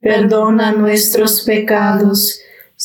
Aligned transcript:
perdona 0.00 0.72
nuestros 0.72 1.42
pecados, 1.42 2.40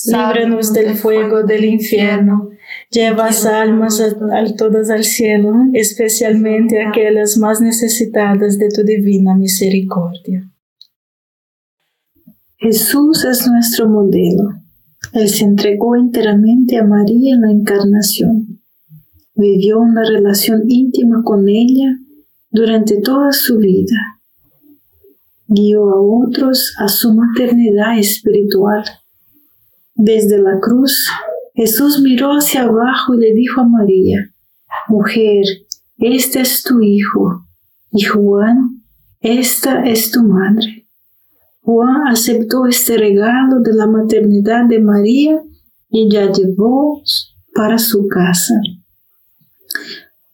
líbranos 0.06 0.74
del 0.74 0.96
fuego 0.96 1.44
del 1.44 1.66
infierno, 1.66 2.50
lleva 2.90 3.28
almas 3.28 4.00
a, 4.00 4.56
todas 4.56 4.90
al 4.90 5.04
cielo, 5.04 5.54
especialmente 5.74 6.82
aquellas 6.82 7.38
más 7.38 7.62
necesitadas 7.62 8.58
de 8.58 8.70
tu 8.70 8.84
divina 8.84 9.36
misericordia. 9.36 10.50
Jesús 12.58 13.26
es 13.26 13.48
nuestro 13.48 13.90
modelo. 13.90 14.54
Él 15.14 15.28
se 15.30 15.46
entregó 15.46 15.96
enteramente 15.96 16.78
a 16.78 16.84
María 16.84 17.34
en 17.34 17.42
la 17.42 17.52
encarnación. 17.52 18.62
Vivió 19.34 19.80
una 19.80 20.04
relación 20.08 20.64
íntima 20.68 21.24
con 21.24 21.50
ella 21.50 21.98
durante 22.52 23.02
toda 23.02 23.32
su 23.32 23.58
vida 23.58 24.21
guió 25.54 25.90
a 25.90 26.02
otros 26.02 26.74
a 26.80 26.88
su 26.88 27.14
maternidad 27.14 28.00
espiritual. 28.00 28.84
Desde 29.96 30.42
la 30.42 30.60
cruz, 30.62 31.10
Jesús 31.54 32.00
miró 32.02 32.32
hacia 32.32 32.64
abajo 32.64 33.16
y 33.16 33.20
le 33.20 33.34
dijo 33.34 33.62
a 33.62 33.68
María, 33.68 34.32
Mujer, 34.88 35.44
este 35.98 36.40
es 36.40 36.64
tu 36.64 36.82
hijo, 36.82 37.46
y 37.92 38.04
Juan, 38.04 38.82
esta 39.20 39.84
es 39.84 40.12
tu 40.12 40.24
madre. 40.24 40.88
Juan 41.60 42.08
aceptó 42.08 42.66
este 42.66 42.98
regalo 42.98 43.60
de 43.60 43.74
la 43.74 43.88
maternidad 43.88 44.66
de 44.68 44.80
María 44.80 45.42
y 45.90 46.10
la 46.10 46.32
llevó 46.32 47.04
para 47.54 47.78
su 47.78 48.08
casa. 48.08 48.54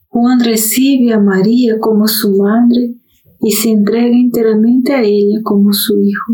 Juan 0.10 0.40
recibe 0.40 1.14
a 1.14 1.20
María 1.20 1.80
como 1.80 2.08
su 2.08 2.38
madre 2.38 2.96
y 3.42 3.52
se 3.52 3.70
entrega 3.70 4.16
enteramente 4.16 4.94
a 4.94 5.04
ella 5.04 5.40
como 5.44 5.74
su 5.74 6.00
hijo. 6.00 6.34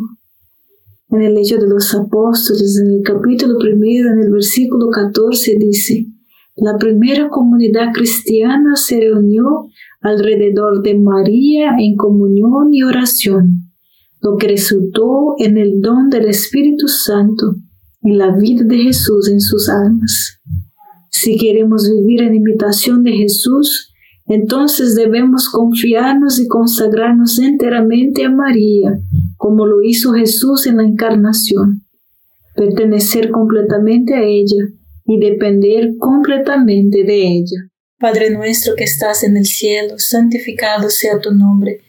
En 1.09 1.21
el 1.21 1.37
hecho 1.37 1.57
de 1.57 1.67
los 1.67 1.93
apóstoles, 1.93 2.79
en 2.79 2.95
el 2.95 3.01
capítulo 3.03 3.59
primero, 3.59 4.09
en 4.13 4.19
el 4.19 4.31
versículo 4.31 4.89
14, 4.89 5.55
dice, 5.59 6.07
la 6.55 6.77
primera 6.77 7.29
comunidad 7.29 7.94
cristiana 7.94 8.75
se 8.75 9.00
reunió 9.00 9.67
alrededor 10.01 10.83
de 10.83 10.97
María 11.00 11.71
en 11.79 11.95
comunión 11.95 12.73
y 12.73 12.83
oración, 12.83 13.71
lo 14.21 14.38
que 14.38 14.47
resultó 14.47 15.35
en 15.39 15.57
el 15.57 15.81
don 15.81 16.09
del 16.09 16.27
Espíritu 16.27 16.88
Santo 16.88 17.56
y 18.03 18.11
la 18.13 18.35
vida 18.35 18.63
de 18.65 18.77
Jesús 18.77 19.29
en 19.29 19.41
sus 19.41 19.69
almas. 19.69 20.39
Si 21.09 21.38
queremos 21.38 21.89
vivir 21.89 22.21
en 22.21 22.35
imitación 22.35 23.03
de 23.03 23.13
Jesús, 23.13 23.93
entonces 24.27 24.95
debemos 24.95 25.49
confiarnos 25.49 26.39
y 26.39 26.47
consagrarnos 26.47 27.39
enteramente 27.39 28.23
a 28.23 28.29
María, 28.29 28.99
como 29.37 29.65
lo 29.65 29.81
hizo 29.83 30.13
Jesús 30.13 30.65
en 30.65 30.77
la 30.77 30.83
encarnación, 30.83 31.83
pertenecer 32.55 33.31
completamente 33.31 34.15
a 34.15 34.23
ella 34.23 34.65
y 35.05 35.19
depender 35.19 35.97
completamente 35.99 37.03
de 37.03 37.27
ella. 37.27 37.69
Padre 37.99 38.31
nuestro 38.31 38.75
que 38.75 38.83
estás 38.83 39.23
en 39.23 39.37
el 39.37 39.45
cielo, 39.45 39.95
santificado 39.97 40.89
sea 40.89 41.19
tu 41.19 41.33
nombre. 41.33 41.81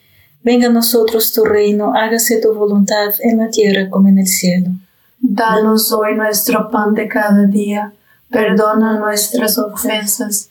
Venga 0.42 0.68
a 0.68 0.72
nosotros 0.72 1.32
tu 1.32 1.44
reino, 1.44 1.92
hágase 1.94 2.40
tu 2.40 2.54
voluntad 2.54 3.14
en 3.20 3.38
la 3.38 3.48
tierra 3.48 3.88
como 3.90 4.08
en 4.08 4.18
el 4.18 4.26
cielo. 4.26 4.70
Danos 5.18 5.90
hoy 5.92 6.14
nuestro 6.16 6.68
pan 6.70 6.94
de 6.94 7.08
cada 7.08 7.46
día. 7.46 7.94
Perdona 8.30 8.98
nuestras 8.98 9.58
ofensas, 9.58 10.50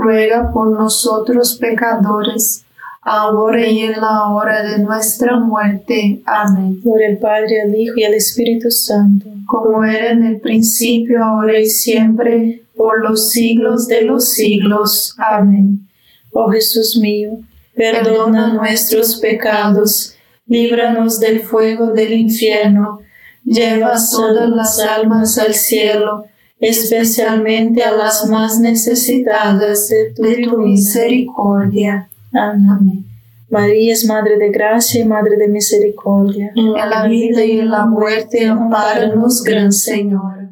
ruega 0.00 0.50
por 0.52 0.70
nosotros 0.72 1.56
pecadores, 1.60 2.64
ahora 3.02 3.66
y 3.66 3.80
en 3.80 4.00
la 4.00 4.28
hora 4.28 4.62
de 4.62 4.78
nuestra 4.78 5.38
muerte. 5.38 6.22
Amén. 6.26 6.80
Por 6.82 7.02
el 7.02 7.18
Padre, 7.18 7.62
el 7.64 7.74
Hijo 7.74 7.94
y 7.96 8.04
el 8.04 8.14
Espíritu 8.14 8.70
Santo, 8.70 9.26
como 9.46 9.84
era 9.84 10.10
en 10.10 10.24
el 10.24 10.40
principio, 10.40 11.22
ahora 11.22 11.58
y 11.58 11.66
siempre, 11.66 12.62
por 12.76 13.02
los 13.02 13.30
siglos 13.30 13.86
de 13.86 14.02
los 14.02 14.32
siglos. 14.32 15.14
Amén. 15.18 15.86
Oh 16.32 16.50
Jesús 16.50 16.96
mío, 16.96 17.38
perdona 17.74 18.54
nuestros 18.54 19.16
pecados, 19.16 20.14
líbranos 20.46 21.18
del 21.18 21.40
fuego 21.40 21.88
del 21.88 22.12
infierno, 22.12 23.00
lleva 23.44 23.94
todas 24.10 24.48
las 24.48 24.78
almas 24.78 25.38
al 25.38 25.54
cielo, 25.54 26.24
especialmente 26.60 27.82
a 27.82 27.92
las 27.96 28.28
más 28.28 28.60
necesitadas 28.60 29.88
de 29.88 30.44
tu 30.44 30.58
misericordia. 30.58 32.10
Amén. 32.32 33.06
María 33.50 33.92
es 33.92 34.06
Madre 34.06 34.38
de 34.38 34.50
Gracia 34.50 35.00
y 35.00 35.04
Madre 35.04 35.36
de 35.36 35.48
Misericordia. 35.48 36.52
En 36.54 36.72
la 36.72 37.08
vida 37.08 37.44
y 37.44 37.58
en 37.58 37.70
la 37.70 37.84
muerte, 37.84 38.46
amparanos, 38.46 39.42
Gran 39.42 39.72
Señor. 39.72 40.50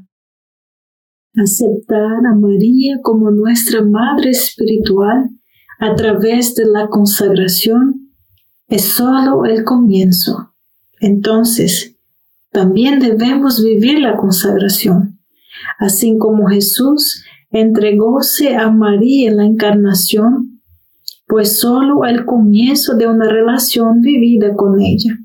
Aceptar 1.37 2.27
a 2.27 2.35
María 2.35 2.99
como 3.03 3.31
nuestra 3.31 3.83
Madre 3.83 4.31
Espiritual 4.31 5.31
a 5.79 5.95
través 5.95 6.57
de 6.57 6.67
la 6.67 6.89
consagración 6.89 8.11
es 8.67 8.85
solo 8.85 9.45
el 9.45 9.63
comienzo. 9.63 10.53
Entonces, 11.01 11.95
también 12.51 12.99
debemos 12.99 13.63
vivir 13.63 14.01
la 14.01 14.17
consagración, 14.17 15.18
así 15.79 16.17
como 16.19 16.49
Jesús 16.49 17.25
entregóse 17.51 18.57
a 18.57 18.71
María 18.71 19.31
en 19.31 19.37
la 19.39 19.45
encarnación 19.45 20.59
pues 21.29 21.61
solo 21.61 22.07
el 22.07 22.25
comienzo 22.25 22.97
de 22.97 23.07
una 23.07 23.29
relación 23.29 24.01
vivida 24.01 24.55
con 24.55 24.81
ella. 24.81 25.19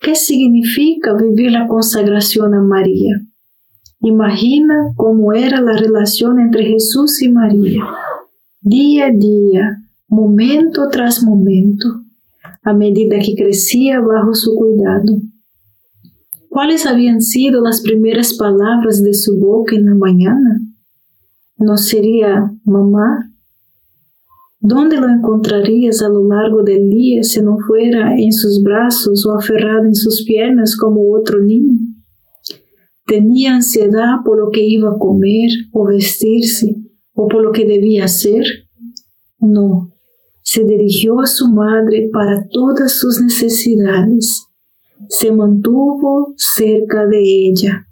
¿Qué 0.00 0.14
significa 0.14 1.12
vivir 1.14 1.50
la 1.50 1.66
consagración 1.66 2.54
a 2.54 2.62
María? 2.62 3.20
Imagina 4.00 4.92
cómo 4.96 5.32
era 5.32 5.60
la 5.60 5.72
relación 5.72 6.38
entre 6.38 6.64
Jesús 6.64 7.20
y 7.22 7.30
María, 7.30 7.82
día 8.60 9.06
a 9.06 9.10
día, 9.10 9.82
momento 10.06 10.88
tras 10.90 11.22
momento, 11.22 11.88
a 12.62 12.72
medida 12.72 13.18
que 13.18 13.34
crecía 13.34 14.00
bajo 14.00 14.34
su 14.34 14.54
cuidado. 14.54 15.20
¿Cuáles 16.54 16.86
habían 16.86 17.20
sido 17.20 17.60
las 17.62 17.80
primeras 17.80 18.34
palabras 18.34 19.02
de 19.02 19.12
su 19.12 19.40
boca 19.40 19.74
en 19.74 19.86
la 19.86 19.94
mañana? 19.96 20.60
¿No 21.56 21.76
sería 21.76 22.48
mamá? 22.62 23.32
¿Dónde 24.60 24.98
lo 24.98 25.08
encontrarías 25.08 26.00
a 26.00 26.08
lo 26.08 26.28
largo 26.28 26.62
del 26.62 26.90
día 26.90 27.24
si 27.24 27.42
no 27.42 27.58
fuera 27.58 28.14
en 28.16 28.32
sus 28.32 28.62
brazos 28.62 29.26
o 29.26 29.36
aferrado 29.36 29.84
en 29.84 29.96
sus 29.96 30.24
piernas 30.24 30.76
como 30.76 31.12
otro 31.12 31.42
niño? 31.42 31.76
Tenía 33.04 33.56
ansiedad 33.56 34.18
por 34.24 34.38
lo 34.38 34.52
que 34.52 34.64
iba 34.64 34.92
a 34.92 34.98
comer 34.98 35.50
o 35.72 35.88
vestirse 35.88 36.76
o 37.14 37.26
por 37.26 37.42
lo 37.42 37.50
que 37.50 37.66
debía 37.66 38.04
hacer. 38.04 38.44
No, 39.40 39.90
se 40.42 40.62
dirigió 40.62 41.18
a 41.20 41.26
su 41.26 41.48
madre 41.48 42.10
para 42.12 42.46
todas 42.46 42.92
sus 42.92 43.20
necesidades. 43.20 44.53
Se 45.08 45.32
mantuvo 45.32 46.34
cerca 46.36 47.06
de 47.06 47.20
ella. 47.20 47.86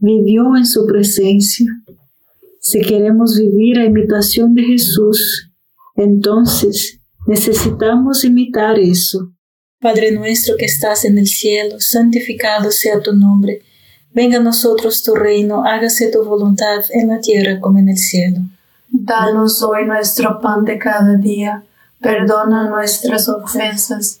Vivió 0.00 0.56
en 0.56 0.66
su 0.66 0.86
presencia. 0.86 1.66
Si 2.60 2.80
queremos 2.80 3.36
vivir 3.36 3.78
a 3.78 3.84
imitación 3.84 4.54
de 4.54 4.62
Jesús, 4.62 5.50
entonces 5.96 7.00
necesitamos 7.26 8.24
imitar 8.24 8.78
eso. 8.78 9.32
Padre 9.80 10.12
nuestro 10.12 10.56
que 10.56 10.66
estás 10.66 11.04
en 11.04 11.18
el 11.18 11.26
cielo, 11.26 11.80
santificado 11.80 12.70
sea 12.70 13.00
tu 13.00 13.12
nombre. 13.14 13.62
Venga 14.14 14.38
a 14.38 14.42
nosotros 14.42 15.02
tu 15.02 15.14
reino, 15.14 15.64
hágase 15.64 16.10
tu 16.10 16.24
voluntad 16.24 16.84
en 16.90 17.08
la 17.08 17.20
tierra 17.20 17.58
como 17.60 17.78
en 17.78 17.88
el 17.88 17.98
cielo. 17.98 18.42
Danos 18.88 19.62
hoy 19.62 19.86
nuestro 19.86 20.38
pan 20.40 20.64
de 20.64 20.78
cada 20.78 21.16
día. 21.16 21.64
Perdona 22.00 22.68
nuestras 22.68 23.28
ofensas, 23.28 24.20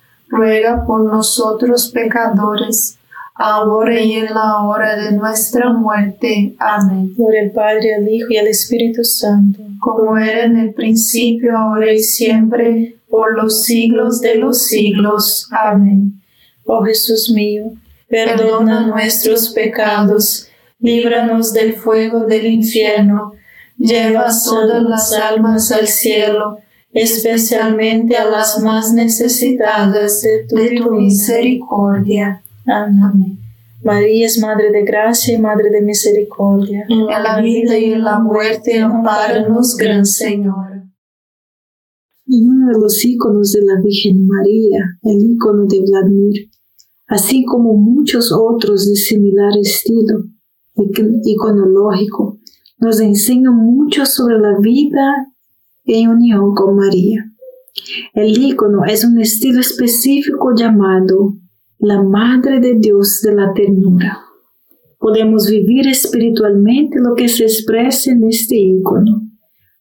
ruega 0.31 0.85
por 0.85 1.03
nosotros 1.03 1.89
pecadores, 1.89 2.97
ahora 3.35 3.99
y 3.99 4.13
en 4.13 4.33
la 4.33 4.63
hora 4.63 4.95
de 4.95 5.11
nuestra 5.11 5.71
muerte. 5.71 6.55
Amén. 6.57 7.13
Por 7.15 7.35
el 7.35 7.51
Padre, 7.51 7.95
al 7.95 8.07
Hijo 8.07 8.27
y 8.31 8.37
al 8.37 8.47
Espíritu 8.47 9.03
Santo. 9.03 9.59
Como 9.79 10.17
era 10.17 10.45
en 10.45 10.57
el 10.57 10.73
principio, 10.73 11.57
ahora 11.57 11.91
y 11.91 11.99
siempre, 11.99 12.95
por 13.09 13.35
los 13.35 13.63
siglos 13.63 14.21
de 14.21 14.35
los 14.35 14.65
siglos. 14.65 15.47
Amén. 15.51 16.21
Oh 16.65 16.83
Jesús 16.83 17.29
mío, 17.31 17.73
perdona 18.07 18.87
nuestros 18.87 19.49
pecados, 19.49 20.47
líbranos 20.79 21.51
del 21.53 21.73
fuego 21.73 22.21
del 22.21 22.45
infierno, 22.45 23.33
lleva 23.77 24.27
todas 24.45 24.83
las 24.83 25.11
almas 25.13 25.71
al 25.71 25.87
cielo, 25.87 26.59
especialmente 26.93 28.17
a 28.17 28.29
las 28.29 28.61
más 28.61 28.93
necesitadas 28.93 30.21
de 30.21 30.45
tu, 30.47 30.91
misericordia. 30.91 32.43
Amén. 32.65 33.39
María 33.83 34.27
es 34.27 34.37
Madre 34.39 34.71
de 34.71 34.83
Gracia 34.83 35.35
y 35.35 35.41
Madre 35.41 35.69
de 35.71 35.81
Misericordia. 35.81 36.85
En 36.87 37.05
la 37.05 37.41
vida 37.41 37.77
y 37.77 37.93
en 37.93 38.03
la 38.03 38.19
muerte, 38.19 38.79
amparanos, 38.79 39.75
Gran 39.75 40.05
Señor. 40.05 40.83
Y 42.27 42.45
uno 42.47 42.71
de 42.71 42.79
los 42.79 43.03
íconos 43.03 43.51
de 43.53 43.61
la 43.65 43.81
Virgen 43.81 44.27
María, 44.27 44.97
el 45.03 45.31
ícono 45.31 45.65
de 45.65 45.81
Vladimir, 45.81 46.49
así 47.07 47.43
como 47.43 47.73
muchos 47.73 48.31
otros 48.31 48.87
de 48.87 48.95
similar 48.95 49.51
estilo 49.59 50.25
iconológico, 51.25 52.39
nos 52.77 52.99
enseñan 52.99 53.55
mucho 53.55 54.05
sobre 54.05 54.39
la 54.39 54.57
vida 54.59 55.30
en 55.85 56.09
unión 56.09 56.53
con 56.53 56.75
María. 56.75 57.25
El 58.13 58.37
ícono 58.37 58.85
es 58.85 59.03
un 59.05 59.19
estilo 59.19 59.59
específico 59.59 60.53
llamado 60.55 61.35
la 61.79 62.01
Madre 62.01 62.59
de 62.59 62.75
Dios 62.75 63.21
de 63.23 63.33
la 63.33 63.53
Ternura. 63.53 64.19
Podemos 64.99 65.49
vivir 65.49 65.87
espiritualmente 65.87 66.99
lo 66.99 67.15
que 67.15 67.27
se 67.27 67.43
expresa 67.43 68.11
en 68.11 68.23
este 68.25 68.55
ícono. 68.55 69.21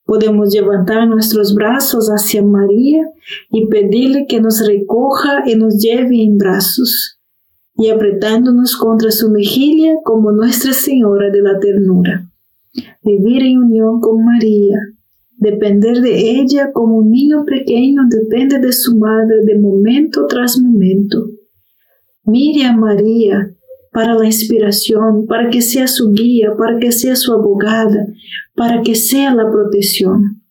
Podemos 0.05 0.53
levantar 0.55 1.07
nuestros 1.07 1.55
brazos 1.55 2.09
hacia 2.09 2.43
María 2.43 3.07
y 3.51 3.67
pedirle 3.67 4.27
que 4.27 4.41
nos 4.41 4.67
recoja 4.67 5.43
y 5.47 5.57
nos 5.57 5.79
lleve 5.79 6.23
en 6.23 6.39
brazos, 6.39 7.21
y 7.77 7.91
apretándonos 7.91 8.77
contra 8.77 9.11
su 9.11 9.31
mejilla 9.31 9.95
como 10.03 10.33
Nuestra 10.33 10.73
Señora 10.73 11.31
de 11.31 11.43
la 11.43 11.61
Ternura. 11.61 12.29
Vivir 13.03 13.43
en 13.43 13.59
unión 13.59 14.01
con 14.01 14.25
María, 14.25 14.79
depender 15.41 16.01
de 16.01 16.39
ella 16.39 16.71
como 16.73 16.97
un 16.99 17.11
niño 17.11 17.45
pequeño 17.45 18.03
depende 18.09 18.59
de 18.59 18.73
su 18.73 18.97
madre 18.97 19.43
de 19.45 19.59
momento 19.59 20.27
tras 20.29 20.59
momento. 20.59 21.31
Mire 22.25 22.67
a 22.67 22.77
María 22.77 23.51
para 23.91 24.15
la 24.15 24.27
inspiración, 24.27 25.27
para 25.27 25.51
que 25.51 25.63
sea 25.63 25.89
su 25.89 26.13
guía, 26.13 26.55
para 26.57 26.79
que 26.79 26.93
sea 26.93 27.17
su 27.17 27.33
abogada, 27.33 28.07
para 28.55 28.83
que 28.83 28.95
sea 28.95 29.35
la 29.35 29.51
protección. 29.51 30.43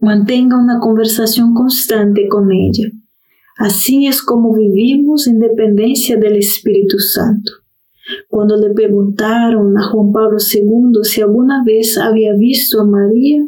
Mantenga 0.00 0.56
una 0.56 0.78
conversación 0.78 1.52
constante 1.54 2.28
con 2.28 2.52
ella. 2.52 2.88
Así 3.56 4.06
es 4.06 4.22
como 4.22 4.54
vivimos 4.54 5.26
en 5.26 5.40
dependencia 5.40 6.16
del 6.16 6.36
Espíritu 6.36 6.98
Santo. 6.98 7.52
Cuando 8.28 8.56
le 8.56 8.72
preguntaron 8.74 9.76
a 9.78 9.82
Juan 9.84 10.12
Pablo 10.12 10.38
II 10.38 11.00
si 11.02 11.22
alguna 11.22 11.64
vez 11.64 11.98
había 11.98 12.34
visto 12.34 12.80
a 12.80 12.86
María, 12.86 13.42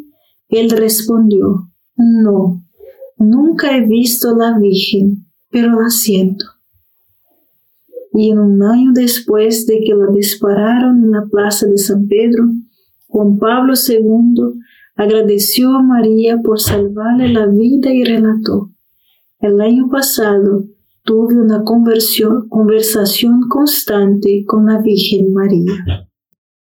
él 0.59 0.69
respondió, 0.71 1.69
no, 1.95 2.63
nunca 3.17 3.75
he 3.75 3.85
visto 3.85 4.35
la 4.35 4.57
Virgen, 4.57 5.25
pero 5.49 5.79
la 5.79 5.89
siento 5.89 6.45
y 8.13 8.29
en 8.29 8.39
un 8.39 8.61
año 8.63 8.91
después 8.93 9.65
de 9.65 9.79
que 9.79 9.95
la 9.95 10.07
dispararon 10.13 11.03
en 11.03 11.11
la 11.11 11.25
plaza 11.25 11.65
de 11.67 11.77
San 11.77 12.07
Pedro, 12.07 12.45
Juan 13.07 13.37
Pablo 13.39 13.73
II 13.73 14.61
agradeció 14.95 15.75
a 15.75 15.81
María 15.81 16.39
por 16.41 16.59
salvarle 16.59 17.29
la 17.29 17.47
vida 17.47 17.91
y 17.91 18.03
relató, 18.03 18.71
el 19.39 19.59
año 19.61 19.89
pasado 19.89 20.65
tuve 21.03 21.39
una 21.39 21.63
conversación 21.63 23.41
constante 23.49 24.45
con 24.45 24.67
la 24.67 24.79
Virgen 24.79 25.33
María. 25.33 26.07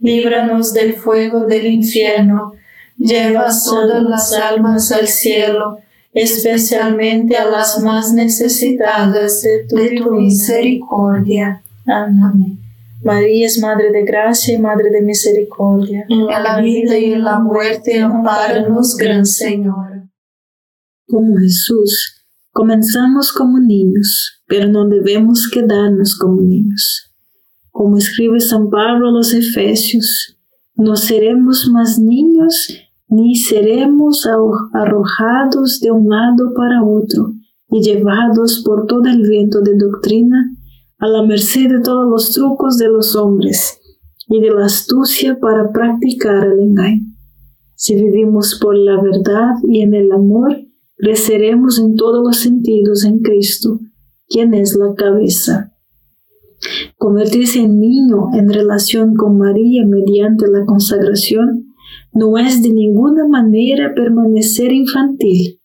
líbranos 0.00 0.72
del 0.72 0.94
fuego 0.94 1.46
del 1.46 1.66
infierno 1.66 2.54
lleva 2.96 3.48
todas 3.64 4.02
las 4.02 4.32
almas 4.32 4.92
al 4.92 5.06
cielo, 5.08 5.78
especialmente 6.12 7.36
a 7.36 7.48
las 7.48 7.80
más 7.82 8.12
necesitadas 8.12 9.42
de 9.42 9.66
tu, 9.68 10.10
misericordia. 10.12 11.62
Amén. 11.86 12.58
María 13.02 13.46
es 13.46 13.58
Madre 13.58 13.90
de 13.90 14.04
Gracia 14.04 14.54
y 14.54 14.58
Madre 14.58 14.90
de 14.90 15.00
Misericordia. 15.00 16.04
En 16.08 16.26
la 16.26 16.60
vida 16.60 16.98
y 16.98 17.14
en 17.14 17.24
la 17.24 17.38
muerte, 17.38 17.98
amparanos, 17.98 18.96
Gran 18.96 19.24
Señor. 19.24 20.02
Como 21.08 21.38
Jesús, 21.38 22.26
comenzamos 22.52 23.32
como 23.32 23.58
niños, 23.58 24.42
pero 24.46 24.68
no 24.68 24.86
debemos 24.86 25.48
quedarnos 25.50 26.16
como 26.18 26.42
niños. 26.42 27.09
Como 27.80 27.96
escribe 27.96 28.40
San 28.40 28.68
Pablo 28.68 29.08
a 29.08 29.10
los 29.10 29.32
Efesios, 29.32 30.36
no 30.76 30.96
seremos 30.96 31.66
más 31.72 31.98
niños 31.98 32.76
ni 33.08 33.36
seremos 33.36 34.28
arrojados 34.74 35.80
de 35.80 35.90
un 35.90 36.10
lado 36.10 36.52
para 36.54 36.84
otro 36.84 37.32
y 37.70 37.80
llevados 37.80 38.62
por 38.66 38.86
todo 38.86 39.04
el 39.08 39.26
viento 39.26 39.62
de 39.62 39.78
doctrina 39.78 40.54
a 40.98 41.08
la 41.08 41.22
merced 41.22 41.70
de 41.70 41.80
todos 41.80 42.06
los 42.10 42.32
trucos 42.32 42.76
de 42.76 42.88
los 42.88 43.16
hombres 43.16 43.80
y 44.28 44.42
de 44.42 44.50
la 44.50 44.66
astucia 44.66 45.40
para 45.40 45.72
practicar 45.72 46.48
el 46.48 46.60
engaño. 46.60 47.06
Si 47.76 47.94
vivimos 47.94 48.58
por 48.60 48.76
la 48.76 49.00
verdad 49.00 49.54
y 49.66 49.80
en 49.80 49.94
el 49.94 50.12
amor, 50.12 50.54
creceremos 50.98 51.78
en 51.78 51.96
todos 51.96 52.22
los 52.22 52.40
sentidos 52.40 53.06
en 53.06 53.20
Cristo, 53.20 53.80
quien 54.28 54.52
es 54.52 54.76
la 54.76 54.94
cabeza. 54.94 55.69
Convertirse 56.96 57.60
en 57.60 57.80
niño 57.80 58.34
en 58.34 58.52
relación 58.52 59.14
con 59.14 59.38
María 59.38 59.84
mediante 59.86 60.46
la 60.48 60.64
consagración 60.66 61.74
no 62.12 62.36
es 62.38 62.62
de 62.62 62.70
ninguna 62.72 63.26
manera 63.26 63.94
permanecer 63.94 64.72
infantil. 64.72 65.60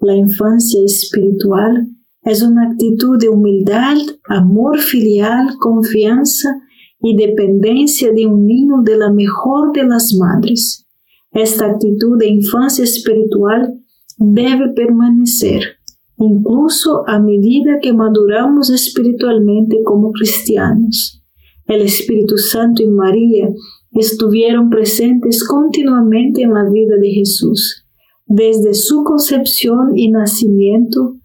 La 0.00 0.14
infancia 0.14 0.80
espiritual 0.84 1.88
es 2.22 2.42
una 2.42 2.70
actitud 2.70 3.18
de 3.18 3.28
humildad, 3.28 3.96
amor 4.28 4.78
filial, 4.78 5.56
confianza 5.58 6.60
y 7.00 7.16
dependencia 7.16 8.12
de 8.12 8.26
un 8.26 8.46
niño 8.46 8.82
de 8.82 8.96
la 8.96 9.10
mejor 9.10 9.72
de 9.72 9.84
las 9.84 10.14
madres. 10.14 10.86
Esta 11.32 11.66
actitud 11.66 12.18
de 12.18 12.28
infancia 12.28 12.84
espiritual 12.84 13.80
debe 14.18 14.72
permanecer, 14.74 15.77
incluso 16.18 17.08
a 17.08 17.18
medida 17.18 17.78
que 17.80 17.92
maduramos 17.92 18.70
espiritualmente 18.70 19.78
como 19.84 20.12
cristianos. 20.12 21.22
El 21.66 21.82
Espíritu 21.82 22.38
Santo 22.38 22.82
y 22.82 22.88
María 22.88 23.48
estuvieron 23.92 24.70
presentes 24.70 25.44
continuamente 25.44 26.42
en 26.42 26.54
la 26.54 26.68
vida 26.68 26.96
de 27.00 27.10
Jesús, 27.10 27.84
desde 28.26 28.74
su 28.74 29.04
concepción 29.04 29.96
y 29.96 30.10
nacimiento 30.10 31.16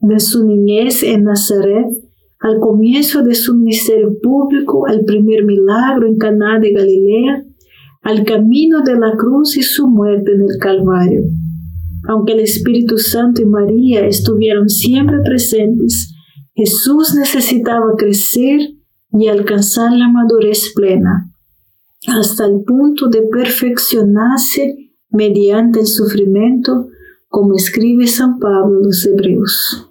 de 0.00 0.20
su 0.20 0.44
niñez 0.44 1.02
en 1.02 1.24
Nazaret 1.24 1.86
al 2.40 2.58
comienzo 2.58 3.22
de 3.22 3.36
su 3.36 3.54
ministerio 3.54 4.18
público, 4.20 4.86
al 4.86 5.04
primer 5.04 5.44
milagro 5.44 6.08
en 6.08 6.18
Caná 6.18 6.58
de 6.58 6.72
Galilea, 6.72 7.44
al 8.02 8.24
camino 8.24 8.82
de 8.82 8.98
la 8.98 9.12
cruz 9.16 9.56
y 9.56 9.62
su 9.62 9.86
muerte 9.86 10.32
en 10.32 10.42
el 10.42 10.58
Calvario. 10.58 11.22
Aunque 12.08 12.32
el 12.32 12.40
Espíritu 12.40 12.98
Santo 12.98 13.42
y 13.42 13.46
María 13.46 14.06
estuvieron 14.06 14.68
siempre 14.68 15.18
presentes, 15.24 16.12
Jesús 16.54 17.14
necesitaba 17.14 17.94
crecer 17.96 18.60
y 19.12 19.28
alcanzar 19.28 19.92
la 19.92 20.08
madurez 20.08 20.72
plena, 20.74 21.30
hasta 22.08 22.46
el 22.46 22.62
punto 22.66 23.08
de 23.08 23.22
perfeccionarse 23.22 24.92
mediante 25.10 25.80
el 25.80 25.86
sufrimiento, 25.86 26.88
como 27.28 27.54
escribe 27.54 28.06
San 28.06 28.38
Pablo 28.38 28.80
los 28.82 29.06
Hebreos. 29.06 29.88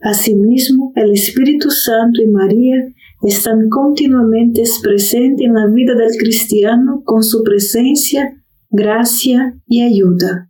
Asimismo, 0.00 0.92
el 0.96 1.12
Espíritu 1.12 1.70
Santo 1.70 2.22
y 2.22 2.28
María 2.28 2.76
están 3.22 3.68
continuamente 3.68 4.62
presentes 4.82 5.46
en 5.46 5.54
la 5.54 5.66
vida 5.66 5.94
del 5.94 6.16
cristiano 6.18 7.02
con 7.04 7.22
su 7.22 7.42
presencia, 7.42 8.42
gracia 8.70 9.60
y 9.66 9.82
ayuda. 9.82 10.49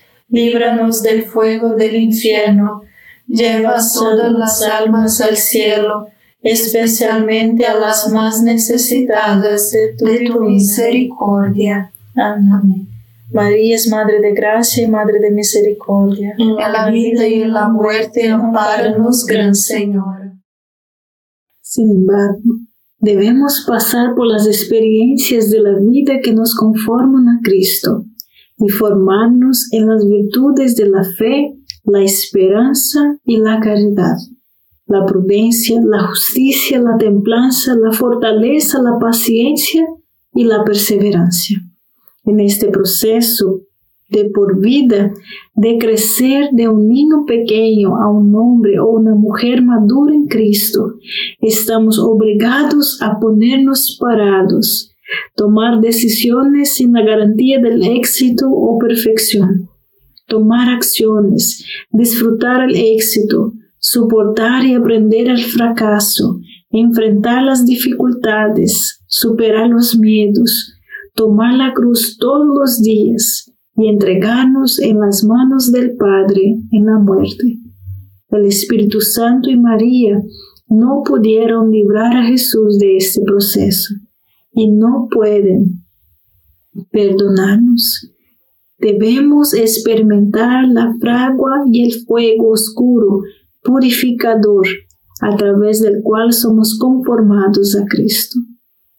líbranos 0.31 1.03
del 1.03 1.23
fuego 1.23 1.75
del 1.75 1.95
infierno, 1.95 2.81
lleva 3.27 3.75
todas 3.93 4.31
las 4.31 4.61
almas 4.63 5.21
al 5.21 5.37
cielo, 5.37 6.07
especialmente 6.41 7.65
a 7.65 7.77
las 7.77 8.09
más 8.11 8.41
necesitadas 8.41 9.71
de 9.71 9.95
tu, 9.97 10.39
misericordia. 10.41 11.91
Amén. 12.15 12.87
María 13.31 13.75
es 13.75 13.87
Madre 13.87 14.19
de 14.19 14.33
Gracia 14.33 14.83
y 14.83 14.87
Madre 14.87 15.19
de 15.19 15.31
Misericordia. 15.31 16.33
En 16.37 16.55
la 16.55 16.89
vida 16.89 17.27
y 17.27 17.43
en 17.43 17.53
la 17.53 17.69
muerte, 17.69 18.29
amparanos, 18.29 19.25
Gran 19.25 19.55
Señora. 19.55 20.33
Sin 21.61 21.89
embargo, 21.91 22.41
debemos 22.97 23.63
pasar 23.65 24.15
por 24.15 24.27
las 24.27 24.47
experiencias 24.47 25.49
de 25.49 25.59
la 25.59 25.79
vida 25.79 26.19
que 26.21 26.33
nos 26.33 26.55
conforman 26.55 27.29
a 27.29 27.39
Cristo 27.41 28.05
y 28.61 28.69
formarnos 28.69 29.67
en 29.71 29.87
las 29.87 30.07
virtudes 30.07 30.75
de 30.75 30.87
la 30.87 31.03
fe, 31.03 31.57
la 31.83 32.03
esperanza 32.03 33.17
y 33.25 33.37
la 33.37 33.59
caridad, 33.59 34.17
la 34.85 35.05
prudencia, 35.05 35.81
la 35.83 36.07
justicia, 36.07 36.79
la 36.79 36.97
templanza, 36.97 37.75
la 37.75 37.91
fortaleza, 37.91 38.81
la 38.81 38.99
paciencia 38.99 39.83
y 40.33 40.43
la 40.45 40.63
perseverancia. 40.63 41.59
En 42.23 42.39
este 42.39 42.67
proceso 42.67 43.61
de 44.09 44.25
por 44.25 44.59
vida 44.59 45.11
de 45.55 45.77
crecer 45.77 46.49
de 46.51 46.67
un 46.67 46.87
niño 46.87 47.25
pequeño 47.25 47.95
a 47.95 48.09
un 48.09 48.35
hombre 48.35 48.79
o 48.79 48.87
una 48.89 49.15
mujer 49.15 49.63
madura 49.63 50.13
en 50.13 50.27
Cristo, 50.27 50.95
estamos 51.39 51.97
obligados 51.97 53.01
a 53.01 53.19
ponernos 53.19 53.97
parados, 53.99 54.90
tomar 55.35 55.81
decisiones 55.81 56.75
sin 56.75 56.93
la 56.93 57.03
garantía 57.03 57.59
del 57.59 57.83
éxito 57.83 58.49
o 58.49 58.77
perfección, 58.77 59.69
tomar 60.27 60.69
acciones, 60.69 61.65
disfrutar 61.91 62.69
el 62.69 62.75
éxito, 62.75 63.53
soportar 63.79 64.65
y 64.65 64.75
aprender 64.75 65.27
el 65.27 65.43
fracaso, 65.43 66.39
enfrentar 66.69 67.43
las 67.43 67.65
dificultades, 67.65 69.01
superar 69.07 69.67
los 69.69 69.97
miedos, 69.97 70.73
tomar 71.15 71.55
la 71.55 71.73
cruz 71.73 72.17
todos 72.17 72.47
los 72.57 72.81
días 72.81 73.51
y 73.75 73.87
entregarnos 73.87 74.79
en 74.79 74.99
las 74.99 75.23
manos 75.23 75.71
del 75.71 75.95
Padre 75.97 76.57
en 76.71 76.85
la 76.85 76.99
muerte. 76.99 77.57
El 78.29 78.45
Espíritu 78.45 79.01
Santo 79.01 79.49
y 79.49 79.57
María 79.57 80.21
no 80.67 81.01
pudieron 81.03 81.71
librar 81.71 82.15
a 82.15 82.23
Jesús 82.23 82.79
de 82.79 82.95
este 82.95 83.21
proceso 83.23 83.95
y 84.53 84.71
no 84.71 85.07
pueden 85.11 85.85
perdonarnos. 86.91 88.11
Debemos 88.77 89.53
experimentar 89.53 90.67
la 90.67 90.93
fragua 90.99 91.63
y 91.71 91.83
el 91.85 91.93
fuego 92.05 92.51
oscuro, 92.51 93.21
purificador, 93.63 94.67
a 95.21 95.35
través 95.35 95.81
del 95.81 96.01
cual 96.03 96.33
somos 96.33 96.77
conformados 96.79 97.75
a 97.75 97.85
Cristo. 97.85 98.39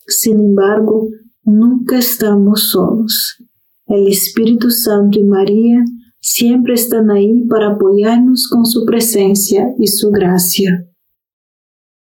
Sin 0.07 0.39
embargo, 0.39 1.09
nunca 1.43 1.99
estamos 1.99 2.71
solos. 2.71 3.37
El 3.87 4.07
Espíritu 4.07 4.71
Santo 4.71 5.19
y 5.19 5.25
María 5.25 5.85
siempre 6.21 6.75
están 6.75 7.11
ahí 7.11 7.45
para 7.49 7.73
apoyarnos 7.73 8.49
con 8.49 8.65
su 8.65 8.85
presencia 8.87 9.75
y 9.79 9.89
su 9.89 10.11
gracia. 10.11 10.87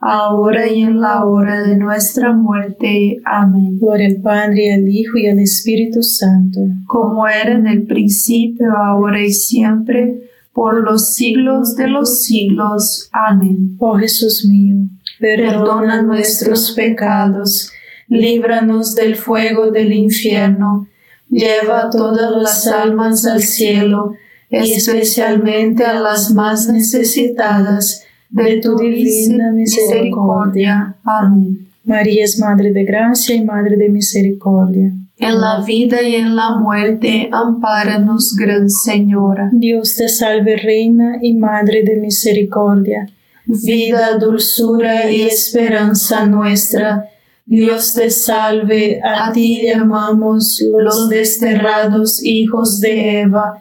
ahora 0.00 0.66
y 0.66 0.82
en 0.82 1.00
la 1.00 1.24
hora 1.24 1.62
de 1.62 1.76
nuestra 1.76 2.32
muerte. 2.32 3.20
Amén. 3.24 3.78
Gloria 3.78 4.08
al 4.08 4.16
Padre, 4.16 4.72
al 4.72 4.88
Hijo 4.88 5.18
y 5.18 5.28
al 5.28 5.38
Espíritu 5.38 6.02
Santo, 6.02 6.60
como 6.86 7.28
era 7.28 7.52
en 7.52 7.66
el 7.66 7.86
principio, 7.86 8.74
ahora 8.76 9.22
y 9.22 9.32
siempre, 9.32 10.22
por 10.52 10.82
los 10.82 11.14
siglos 11.14 11.76
de 11.76 11.88
los 11.88 12.22
siglos. 12.22 13.08
Amén. 13.12 13.76
Oh 13.78 13.96
Jesús 13.98 14.46
mío, 14.46 14.76
perdona 15.20 16.02
nuestros 16.02 16.72
pecados, 16.72 17.70
líbranos 18.08 18.94
del 18.94 19.16
fuego 19.16 19.70
del 19.70 19.92
infierno, 19.92 20.88
lleva 21.28 21.90
todas 21.90 22.32
las 22.32 22.66
almas 22.66 23.26
al 23.26 23.42
cielo, 23.42 24.14
especialmente 24.48 25.84
a 25.84 26.00
las 26.00 26.32
más 26.32 26.68
necesitadas 26.68 28.04
de 28.30 28.60
tu 28.60 28.76
divina 28.76 29.52
misericordia. 29.52 30.96
Amén. 31.04 31.68
María 31.84 32.24
es 32.24 32.38
Madre 32.38 32.72
de 32.72 32.84
Gracia 32.84 33.34
y 33.34 33.44
Madre 33.44 33.76
de 33.76 33.88
Misericordia. 33.88 34.92
En 35.18 35.40
la 35.40 35.62
vida 35.66 36.02
y 36.02 36.14
en 36.14 36.36
la 36.36 36.58
muerte, 36.58 37.28
ampáranos, 37.32 38.36
Gran 38.36 38.70
Señora. 38.70 39.50
Dios 39.52 39.96
te 39.96 40.08
salve, 40.08 40.56
Reina 40.56 41.18
y 41.20 41.34
Madre 41.34 41.82
de 41.82 41.96
Misericordia. 41.96 43.08
Vida, 43.44 44.16
dulzura 44.18 45.10
y 45.10 45.22
esperanza 45.22 46.26
nuestra. 46.26 47.06
Dios 47.44 47.94
te 47.94 48.10
salve, 48.10 49.00
a 49.02 49.32
ti 49.32 49.62
llamamos 49.64 50.62
los 50.78 51.08
desterrados 51.08 52.22
hijos 52.22 52.80
de 52.80 53.22
Eva. 53.22 53.54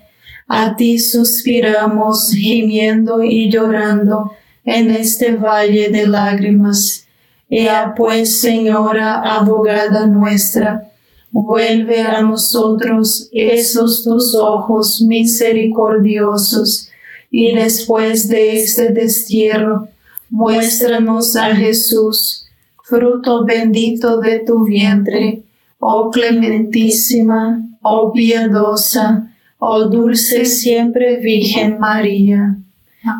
A 0.47 0.75
ti 0.75 0.99
suspiramos, 0.99 2.31
gimiendo 2.31 3.23
y 3.23 3.49
llorando 3.49 4.31
en 4.69 4.91
este 4.91 5.35
valle 5.35 5.89
de 5.89 6.05
lágrimas. 6.05 7.07
Ea 7.49 7.93
pues, 7.97 8.39
Señora, 8.39 9.19
abogada 9.19 10.05
nuestra, 10.05 10.91
vuelve 11.31 12.01
a 12.01 12.21
nosotros 12.21 13.29
esos 13.31 14.03
tus 14.03 14.35
ojos 14.35 15.01
misericordiosos, 15.01 16.89
y 17.31 17.55
después 17.55 18.27
de 18.29 18.57
este 18.57 18.91
destierro, 18.91 19.87
muéstranos 20.29 21.35
a 21.35 21.55
Jesús, 21.55 22.45
fruto 22.83 23.45
bendito 23.45 24.19
de 24.19 24.39
tu 24.39 24.65
vientre, 24.65 25.41
oh 25.79 26.11
clementísima, 26.11 27.63
oh 27.81 28.13
piadosa, 28.13 29.31
oh 29.57 29.85
dulce 29.85 30.45
siempre 30.45 31.17
Virgen 31.17 31.79
María 31.79 32.58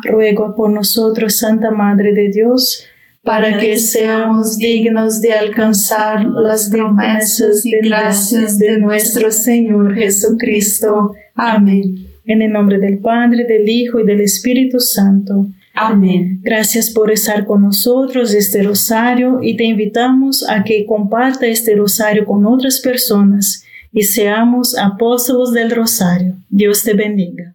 ruego 0.02 0.54
por 0.54 0.70
nosotros, 0.70 1.38
Santa 1.38 1.70
Madre 1.70 2.12
de 2.12 2.28
Dios, 2.28 2.86
para 3.22 3.58
que 3.58 3.78
seamos 3.78 4.56
dignos 4.56 5.20
de 5.20 5.32
alcanzar 5.32 6.24
las 6.24 6.70
promesas 6.70 7.64
y 7.66 7.72
gracias 7.82 8.58
de 8.58 8.78
nuestro 8.78 9.30
Señor 9.30 9.94
Jesucristo. 9.94 11.12
Amén. 11.34 12.06
En 12.24 12.42
el 12.42 12.52
nombre 12.52 12.78
del 12.78 12.98
Padre, 12.98 13.44
del 13.44 13.68
Hijo 13.68 14.00
y 14.00 14.06
del 14.06 14.20
Espíritu 14.20 14.80
Santo. 14.80 15.46
Amén. 15.74 16.40
Gracias 16.42 16.90
por 16.90 17.10
estar 17.10 17.46
con 17.46 17.62
nosotros 17.62 18.34
este 18.34 18.62
rosario 18.62 19.40
y 19.42 19.56
te 19.56 19.64
invitamos 19.64 20.46
a 20.48 20.64
que 20.64 20.84
comparta 20.84 21.46
este 21.46 21.76
rosario 21.76 22.24
con 22.24 22.44
otras 22.46 22.80
personas 22.80 23.64
y 23.92 24.02
seamos 24.02 24.76
apóstolos 24.76 25.52
del 25.52 25.70
rosario. 25.70 26.36
Dios 26.48 26.82
te 26.82 26.94
bendiga. 26.94 27.54